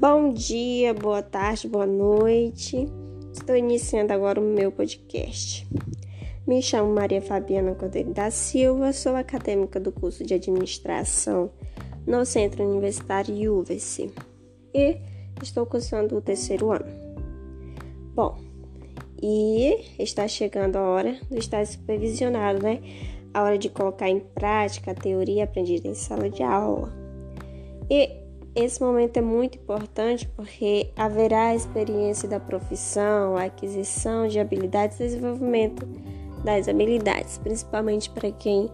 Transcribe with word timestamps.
Bom 0.00 0.32
dia, 0.32 0.94
boa 0.94 1.20
tarde, 1.24 1.66
boa 1.66 1.84
noite. 1.84 2.86
Estou 3.32 3.56
iniciando 3.56 4.12
agora 4.12 4.40
o 4.40 4.44
meu 4.44 4.70
podcast. 4.70 5.66
Me 6.46 6.62
chamo 6.62 6.94
Maria 6.94 7.20
Fabiana 7.20 7.74
Cordeiro 7.74 8.14
da 8.14 8.30
Silva, 8.30 8.92
sou 8.92 9.16
acadêmica 9.16 9.80
do 9.80 9.90
curso 9.90 10.22
de 10.22 10.34
administração 10.34 11.50
no 12.06 12.24
Centro 12.24 12.62
Universitário 12.62 13.58
UVC 13.58 14.12
e 14.72 14.98
estou 15.42 15.66
cursando 15.66 16.16
o 16.16 16.22
terceiro 16.22 16.70
ano. 16.70 16.86
Bom, 18.14 18.38
e 19.20 19.84
está 19.98 20.28
chegando 20.28 20.76
a 20.76 20.82
hora 20.82 21.18
do 21.28 21.36
estágio 21.36 21.74
supervisionado, 21.74 22.62
né? 22.62 22.80
A 23.34 23.42
hora 23.42 23.58
de 23.58 23.68
colocar 23.68 24.08
em 24.08 24.20
prática 24.20 24.92
a 24.92 24.94
teoria 24.94 25.42
aprendida 25.42 25.88
em 25.88 25.94
sala 25.94 26.30
de 26.30 26.44
aula. 26.44 26.92
E 27.90 28.27
esse 28.58 28.82
momento 28.82 29.16
é 29.16 29.20
muito 29.20 29.56
importante 29.56 30.28
porque 30.28 30.90
haverá 30.96 31.48
a 31.48 31.54
experiência 31.54 32.28
da 32.28 32.40
profissão, 32.40 33.36
a 33.36 33.44
aquisição 33.44 34.26
de 34.26 34.40
habilidades 34.40 34.98
e 34.98 35.04
desenvolvimento 35.04 35.86
das 36.42 36.68
habilidades, 36.68 37.38
principalmente 37.38 38.10
para 38.10 38.30
quem 38.32 38.70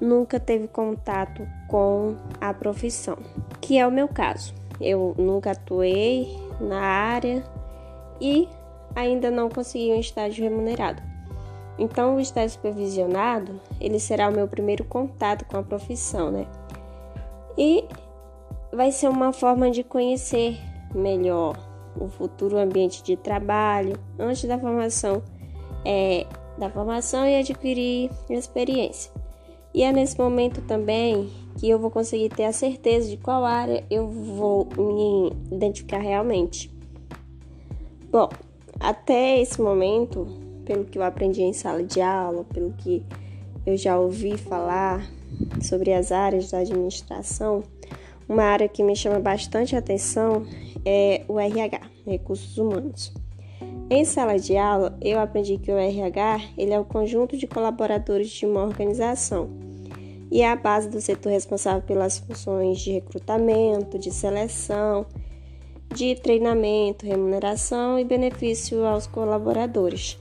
nunca 0.00 0.40
teve 0.40 0.66
contato 0.66 1.46
com 1.68 2.16
a 2.40 2.54
profissão, 2.54 3.18
que 3.60 3.78
é 3.78 3.86
o 3.86 3.90
meu 3.90 4.08
caso. 4.08 4.54
Eu 4.80 5.14
nunca 5.18 5.52
atuei 5.52 6.34
na 6.60 6.80
área 6.80 7.44
e 8.20 8.48
ainda 8.94 9.30
não 9.30 9.48
consegui 9.48 9.92
um 9.92 10.00
estágio 10.00 10.42
remunerado. 10.42 11.02
Então, 11.78 12.16
o 12.16 12.20
estágio 12.20 12.50
supervisionado, 12.50 13.60
ele 13.80 13.98
será 13.98 14.28
o 14.28 14.32
meu 14.32 14.46
primeiro 14.46 14.84
contato 14.84 15.44
com 15.46 15.56
a 15.56 15.62
profissão, 15.62 16.30
né? 16.30 16.46
E 17.56 17.84
vai 18.72 18.90
ser 18.90 19.08
uma 19.08 19.32
forma 19.32 19.70
de 19.70 19.84
conhecer 19.84 20.58
melhor 20.94 21.56
o 21.98 22.08
futuro 22.08 22.58
ambiente 22.58 23.02
de 23.02 23.16
trabalho 23.16 23.98
antes 24.18 24.44
da 24.44 24.58
formação, 24.58 25.22
é, 25.84 26.26
da 26.58 26.70
formação 26.70 27.26
e 27.26 27.36
adquirir 27.36 28.10
experiência. 28.30 29.12
E 29.74 29.82
é 29.82 29.92
nesse 29.92 30.18
momento 30.18 30.60
também 30.62 31.30
que 31.58 31.68
eu 31.68 31.78
vou 31.78 31.90
conseguir 31.90 32.28
ter 32.30 32.44
a 32.44 32.52
certeza 32.52 33.08
de 33.08 33.16
qual 33.16 33.44
área 33.44 33.84
eu 33.90 34.08
vou 34.08 34.68
me 34.76 35.32
identificar 35.50 35.98
realmente. 35.98 36.70
Bom, 38.10 38.28
até 38.78 39.40
esse 39.40 39.60
momento, 39.60 40.26
pelo 40.64 40.84
que 40.84 40.98
eu 40.98 41.02
aprendi 41.02 41.42
em 41.42 41.52
sala 41.52 41.82
de 41.82 42.00
aula, 42.00 42.44
pelo 42.52 42.72
que 42.72 43.02
eu 43.64 43.76
já 43.76 43.98
ouvi 43.98 44.36
falar 44.36 45.06
sobre 45.62 45.92
as 45.92 46.12
áreas 46.12 46.50
da 46.50 46.58
administração, 46.58 47.62
uma 48.32 48.44
área 48.44 48.66
que 48.66 48.82
me 48.82 48.96
chama 48.96 49.20
bastante 49.20 49.76
atenção 49.76 50.46
é 50.86 51.22
o 51.28 51.38
RH, 51.38 51.80
Recursos 52.06 52.56
Humanos. 52.56 53.12
Em 53.90 54.06
sala 54.06 54.38
de 54.38 54.56
aula, 54.56 54.96
eu 55.02 55.20
aprendi 55.20 55.58
que 55.58 55.70
o 55.70 55.76
RH 55.76 56.40
ele 56.56 56.72
é 56.72 56.80
o 56.80 56.84
conjunto 56.84 57.36
de 57.36 57.46
colaboradores 57.46 58.30
de 58.30 58.46
uma 58.46 58.62
organização 58.62 59.50
e 60.30 60.40
é 60.40 60.50
a 60.50 60.56
base 60.56 60.88
do 60.88 60.98
setor 60.98 61.30
responsável 61.30 61.82
pelas 61.82 62.18
funções 62.18 62.80
de 62.80 62.92
recrutamento, 62.92 63.98
de 63.98 64.10
seleção, 64.10 65.04
de 65.94 66.14
treinamento, 66.14 67.04
remuneração 67.04 67.98
e 67.98 68.04
benefício 68.04 68.86
aos 68.86 69.06
colaboradores. 69.06 70.18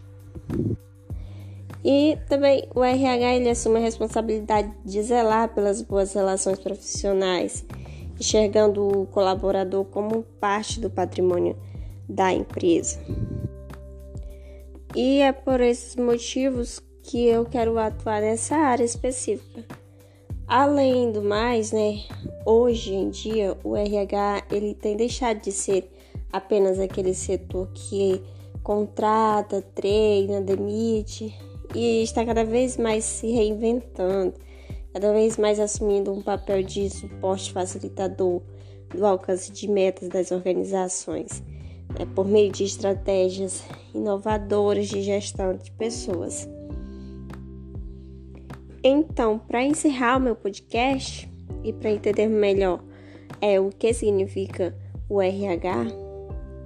E 1.83 2.17
também 2.27 2.67
o 2.75 2.83
RH 2.83 3.35
ele 3.35 3.49
assume 3.49 3.77
a 3.77 3.81
responsabilidade 3.81 4.69
de 4.83 5.01
zelar 5.01 5.55
pelas 5.55 5.81
boas 5.81 6.13
relações 6.13 6.59
profissionais 6.59 7.65
enxergando 8.21 8.87
o 8.87 9.07
colaborador 9.07 9.83
como 9.85 10.21
parte 10.39 10.79
do 10.79 10.91
patrimônio 10.91 11.57
da 12.07 12.31
empresa. 12.31 12.99
E 14.95 15.21
é 15.21 15.31
por 15.31 15.59
esses 15.59 15.95
motivos 15.95 16.79
que 17.01 17.25
eu 17.25 17.45
quero 17.45 17.79
atuar 17.79 18.21
nessa 18.21 18.55
área 18.55 18.83
específica. 18.83 19.65
Além 20.47 21.11
do 21.11 21.23
mais, 21.23 21.71
né, 21.71 22.03
hoje 22.45 22.93
em 22.93 23.09
dia 23.09 23.57
o 23.63 23.75
RH 23.75 24.43
ele 24.51 24.75
tem 24.75 24.95
deixado 24.95 25.41
de 25.41 25.51
ser 25.51 25.91
apenas 26.31 26.79
aquele 26.79 27.15
setor 27.15 27.69
que 27.73 28.21
contrata, 28.61 29.63
treina, 29.73 30.41
demite 30.41 31.35
e 31.73 32.03
está 32.03 32.23
cada 32.23 32.43
vez 32.43 32.77
mais 32.77 33.03
se 33.03 33.31
reinventando 33.31 34.35
cada 34.93 35.13
vez 35.13 35.37
mais 35.37 35.59
assumindo 35.59 36.11
um 36.11 36.21
papel 36.21 36.63
de 36.63 36.89
suporte 36.89 37.51
facilitador 37.51 38.41
do 38.89 39.05
alcance 39.05 39.51
de 39.51 39.69
metas 39.69 40.09
das 40.09 40.31
organizações, 40.31 41.41
né, 41.97 42.05
por 42.13 42.27
meio 42.27 42.51
de 42.51 42.65
estratégias 42.65 43.63
inovadoras 43.93 44.87
de 44.87 45.01
gestão 45.01 45.55
de 45.55 45.71
pessoas. 45.71 46.47
Então, 48.83 49.39
para 49.39 49.63
encerrar 49.63 50.17
o 50.17 50.21
meu 50.21 50.35
podcast 50.35 51.31
e 51.63 51.71
para 51.71 51.91
entender 51.91 52.27
melhor 52.27 52.83
é, 53.39 53.59
o 53.59 53.69
que 53.69 53.93
significa 53.93 54.75
o 55.07 55.21
RH, 55.21 55.85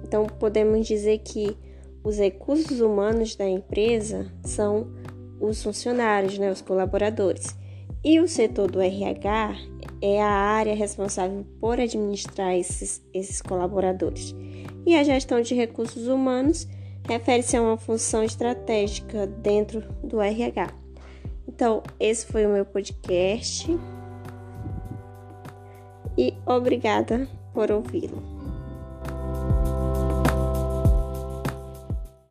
então 0.02 0.26
podemos 0.26 0.86
dizer 0.86 1.18
que 1.18 1.56
os 2.02 2.18
recursos 2.18 2.80
humanos 2.80 3.36
da 3.36 3.48
empresa 3.48 4.32
são 4.42 4.88
os 5.40 5.62
funcionários, 5.62 6.38
né, 6.38 6.50
os 6.50 6.62
colaboradores 6.62 7.54
e 8.06 8.20
o 8.20 8.28
setor 8.28 8.70
do 8.70 8.80
RH 8.80 9.56
é 10.00 10.22
a 10.22 10.30
área 10.30 10.76
responsável 10.76 11.44
por 11.58 11.80
administrar 11.80 12.54
esses, 12.54 13.04
esses 13.12 13.42
colaboradores. 13.42 14.32
E 14.86 14.94
a 14.94 15.02
gestão 15.02 15.40
de 15.40 15.56
recursos 15.56 16.06
humanos 16.06 16.68
refere-se 17.08 17.56
a 17.56 17.62
uma 17.62 17.76
função 17.76 18.22
estratégica 18.22 19.26
dentro 19.26 19.80
do 20.04 20.20
RH. 20.20 20.72
Então, 21.48 21.82
esse 21.98 22.24
foi 22.26 22.46
o 22.46 22.50
meu 22.50 22.64
podcast 22.64 23.76
e 26.16 26.32
obrigada 26.46 27.28
por 27.52 27.72
ouvi-lo. 27.72 28.35